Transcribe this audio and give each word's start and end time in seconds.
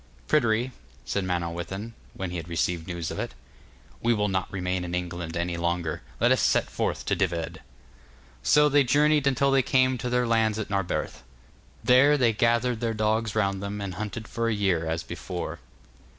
'Pryderi,' 0.27 0.71
said 1.05 1.25
Manawyddan, 1.25 1.93
when 2.15 2.31
he 2.31 2.37
had 2.37 2.47
received 2.49 2.87
news 2.87 3.11
of 3.11 3.19
it, 3.19 3.35
'we 4.01 4.15
will 4.15 4.29
not 4.29 4.51
remain 4.51 4.83
in 4.83 4.95
England 4.95 5.37
any 5.37 5.57
longer. 5.57 6.01
Let 6.19 6.31
us 6.31 6.41
set 6.41 6.71
forth 6.71 7.05
to 7.05 7.15
Dyved.' 7.15 7.59
So 8.41 8.67
they 8.67 8.83
journeyed 8.83 9.27
until 9.27 9.51
they 9.51 9.61
came 9.61 9.99
to 9.99 10.09
their 10.09 10.25
lands 10.25 10.57
at 10.57 10.71
Narberth. 10.71 11.21
There 11.83 12.17
they 12.17 12.33
gathered 12.33 12.79
their 12.79 12.95
dogs 12.95 13.35
round 13.35 13.61
them, 13.61 13.79
and 13.79 13.93
hunted 13.93 14.27
for 14.27 14.47
a 14.49 14.53
year 14.55 14.87
as 14.87 15.03
before. 15.03 15.59